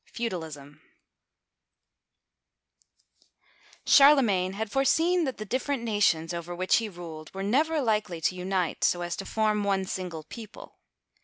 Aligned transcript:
FEUDALISM 0.11 0.81
CHARLEMAGNE 3.85 4.53
had 4.53 4.71
foreseen 4.71 5.25
that 5.25 5.37
the 5.37 5.45
different 5.45 5.83
nations 5.83 6.33
over 6.33 6.55
which 6.55 6.77
he 6.77 6.89
ruled 6.89 7.31
were 7.35 7.43
never 7.43 7.79
likely 7.79 8.19
to 8.19 8.33
unite 8.35 8.83
so 8.83 9.03
as 9.03 9.15
to 9.17 9.27
form 9.27 9.63
one 9.63 9.85
single 9.85 10.23
people. 10.23 10.79